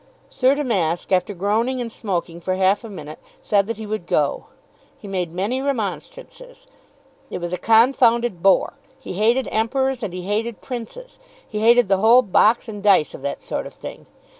[0.29, 4.47] Sir Damask, after groaning and smoking for half a minute, said that he would go.
[4.97, 6.65] He made many remonstrances.
[7.29, 8.73] It was a confounded bore.
[8.99, 11.19] He hated emperors and he hated princes.
[11.47, 14.07] He hated the whole box and dice of that sort of thing!